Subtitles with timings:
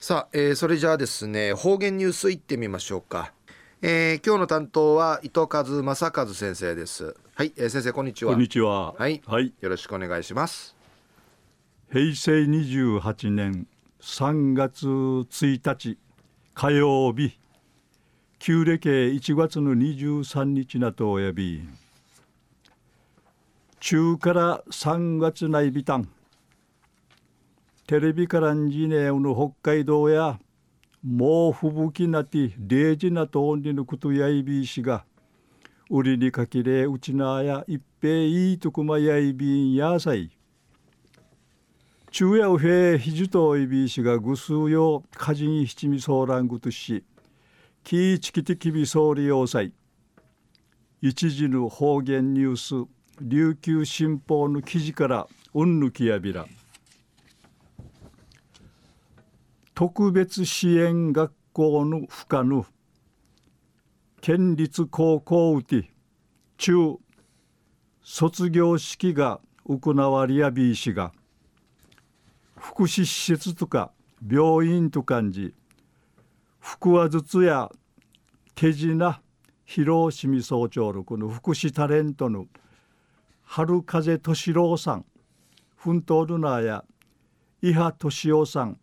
[0.00, 3.32] さあ、えー、それじゃあですね方言ニュースいってみましょうか、
[3.82, 7.16] えー、今日の担当は伊藤和正和先生です。
[7.34, 8.30] はい、えー、先生こんにちは。
[8.30, 8.92] こんにちは。
[8.92, 10.76] はい、はい、よろしくお願いします。
[11.90, 13.66] 平成28年
[14.00, 15.98] 3月1日
[16.54, 17.36] 火曜日。
[18.38, 21.68] 旧暦1月の23日なとおやび。
[23.80, 26.08] 中から3月内ビタン
[27.88, 30.38] テレビからんじねうの北海道や
[31.02, 35.06] もう吹雪なて0時なとおんりのことやいびいしが
[35.88, 40.30] 売りにかきれうちなや一平いいとくまやいびんやさい。
[42.10, 47.02] 昼夜うへひじといびいしがぐすうよかじに七味そうらんぐとし
[47.84, 49.72] きいちきてきびそうり要塞
[51.00, 52.90] 一時の方言ニュース
[53.22, 56.44] 琉球新報の記事からうんぬきやびら。
[59.78, 62.66] 特別支援学校の不可の
[64.20, 65.92] 県立高校うて
[66.56, 66.96] 中
[68.02, 71.12] 卒業式が行われやびいしが
[72.56, 73.92] 福祉施設とか
[74.28, 75.54] 病院と感じ
[76.58, 77.70] 腹話術や
[78.56, 79.22] 手品
[79.64, 82.46] 広島総長のこの福祉タレントの
[83.44, 85.04] 春風敏郎さん
[85.76, 86.84] 奮闘ルナーや
[87.62, 88.80] 伊波敏夫さん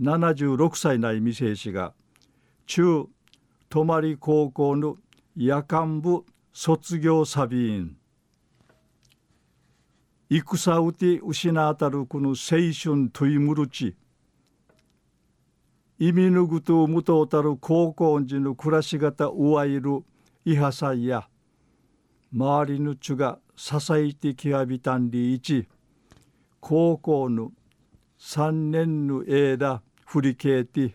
[0.00, 1.92] 76歳内未成子が
[2.66, 3.06] 中
[3.68, 4.96] 泊高校の
[5.36, 7.96] 夜間部卒業サビーン
[10.30, 12.34] 戦うて失あたるこの青
[12.72, 13.96] 春といむるち
[15.98, 20.02] 意味ぬぐとむとうたる高校時の暮らし方うわいる
[20.44, 21.28] いはさいや
[22.32, 25.68] 周りのちゅが支えてきわびたんりいち。
[26.60, 27.52] 高校の
[28.18, 30.92] 三年の間振り返って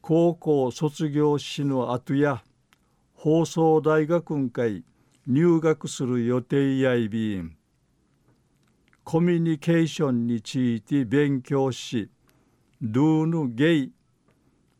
[0.00, 2.42] 高校卒業しの後や
[3.12, 4.84] 放送大学会
[5.26, 7.54] 入学する予定やいびん。
[9.04, 12.08] コミュニケーションについて勉強し
[12.80, 13.92] ドゥーヌゲイ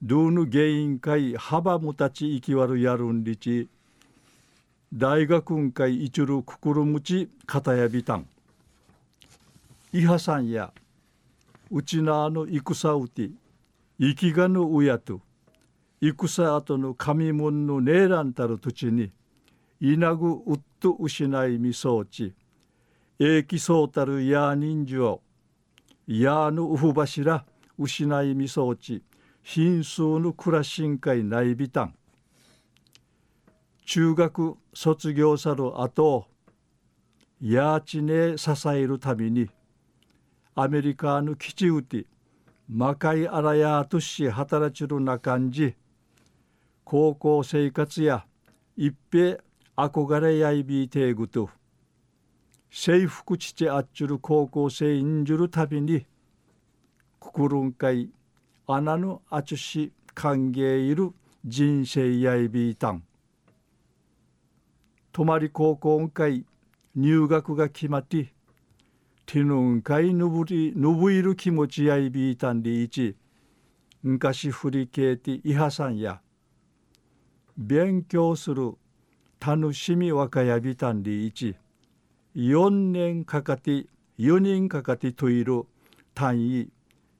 [0.03, 3.69] ドゥーヌゲイン会幅もたち生きわるやるんりち
[4.95, 8.27] 大学ん会いちるくくるむちかたやびたん。
[9.93, 10.73] いはさんや
[11.71, 13.31] うちなの戦うて
[14.01, 15.21] 生きがぬうやと
[16.01, 19.11] 戦後の神門のねえらんたる土地に
[19.81, 22.35] 稲ぐうっと失いみそうち
[23.19, 25.21] えきそうたるや人情
[26.07, 27.45] やぬうふ柱
[27.79, 29.03] 失いみそうち
[29.43, 31.95] 貧数の暮らしんかいないびたん。
[33.87, 36.27] 中学卒業さる後
[37.41, 39.49] やちねえ支えるために
[40.61, 42.05] アメリカの基地うて
[42.69, 45.77] 魔界あらやとし働ちるな感じ
[46.83, 48.25] 高校生活や
[48.77, 49.39] 一平
[49.77, 51.49] 憧れやいびいてぐと
[52.73, 56.05] 制服ちちあっちゅる高校生んじゅるたびに
[57.21, 58.11] くくるんかい
[58.67, 61.13] あなぬあちし歓迎いる
[61.45, 63.05] 人生やいびいたん。
[65.13, 66.45] 泊まり高校んかい
[66.97, 68.35] 入学が決まって
[69.31, 73.15] ティヌンかいぬぶりぬぶいる気持ちやいびいたんでいち
[74.03, 76.23] 昔振りけいていはさんや
[77.59, 78.73] 勉強する
[79.39, 81.57] 楽しみわかやびたんでいち
[82.37, 83.85] 4年かかって
[84.19, 85.65] 4人かかてといる
[86.15, 86.71] 単位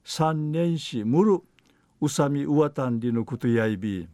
[0.03, 1.41] 3年しむる
[2.01, 4.07] うさみうわたんりのことやいび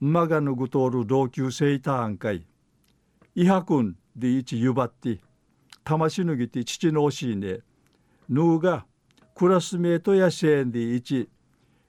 [0.00, 2.44] まがぬぐとおる同級生たんかい。
[3.36, 5.20] いはくんでいちゆばって。
[5.84, 7.58] 魂ぬぎて父の教えね。
[8.28, 8.86] ぬうが
[9.34, 11.28] クラスメートやせんでいち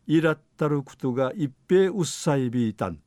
[0.07, 2.99] いらったることが一平うっさいびいたん。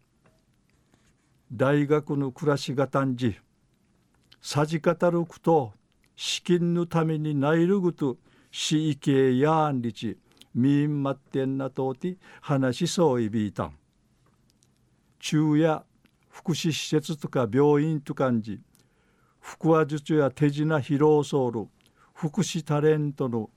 [1.52, 3.38] 大学の暮らしがたんじ
[4.40, 5.72] さじかたること
[6.16, 8.16] 資金のためにないるぐと
[8.50, 10.16] しいけやんりち
[10.54, 13.76] みんまってんなとて話しそういびいたん。
[15.18, 15.84] 中や
[16.30, 18.60] 福祉施設とか病院と感じ
[19.46, 21.68] 腹話術や手品披露ソウル
[22.12, 23.48] 福祉タレントの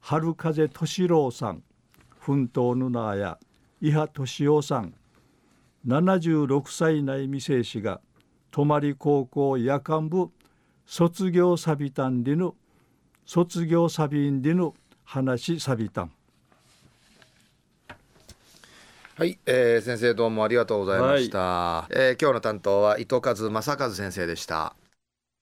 [0.00, 1.62] 春風敏郎さん
[2.18, 3.38] 奮闘のなや
[3.82, 4.94] 伊波敏夫さん
[5.86, 8.00] 76歳内未成子が
[8.50, 10.30] 泊高校夜間部
[10.86, 12.52] 卒業サビタンリヌ
[13.26, 14.72] 卒業サビンリヌ
[15.04, 16.12] 話サビタン。
[19.16, 24.74] はい、えー、先生どうもありがとうございました、はい、えー、今日の担当は伊藤和正和先生でした